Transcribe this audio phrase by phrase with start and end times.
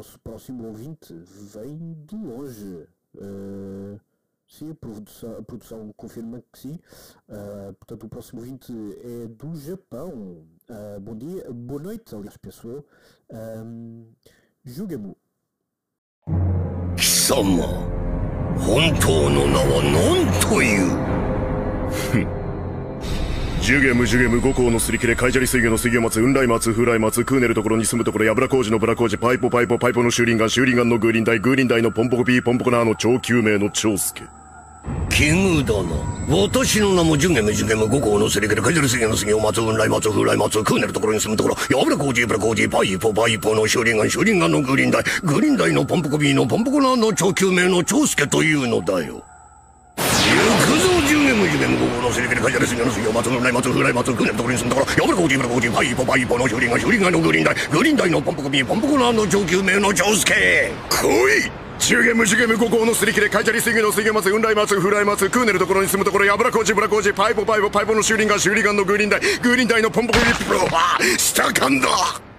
[0.00, 1.12] nosso próximo ouvinte
[1.54, 2.86] vem de longe.
[3.14, 4.00] Uh,
[4.46, 6.78] sim, a produção, a produção, confirma que sim.
[7.28, 8.72] Uh, portanto, o próximo ouvinte
[9.04, 10.46] é do Japão.
[10.68, 12.86] Uh, bom dia, boa noite, aliás, penso eu.
[13.30, 14.06] Um,
[14.64, 15.16] Julgue-me.
[16.96, 17.62] 貴様
[18.56, 21.09] 本当の名は何という
[23.61, 34.23] ジュゲムジュゲム五行のすり切れカイジャリ水魚の水魚松雲来松風来松クーネルところに住むところヤブラ工事のブラ工事パイポパイポパイポの修輪岩修輪岩のグーリンダイグーリンダイのポンポコピーポンポコナーの超救命の長介
[35.11, 49.23] 奇遇だな私の名もジュゲムジュゲム五行のすり切れカイジャリ水魚の水魚松雲来松風来松クーネルところに住むところヤブラ工事ブラ工事パイポパイポの修輪岩修輪岩のグーリンダイグーリンダイのポンポコピーのポンポコナーの超救命の長介というのだよ
[51.51, 61.03] 10年も10年もここのセリフで会社ですよの水曜松の来松風来松9年のところに住んだからヤブラコージブラコージパイポパイポの修理が修理がのグリーンダイグリーンダイのポンポコビーポンポコナーの上級名の長介来
[61.47, 72.30] い中ゲムジュゲム五行のすり切れカイジャリ水魚の水魚松雲来松風来松クーネルところに住むところヤブラコージブラコージパイポパイポパイポの修理が修理がのグリーンダイグリーンダイのポンポコビープロは下感だ